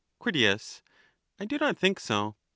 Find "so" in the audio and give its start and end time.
1.99-2.35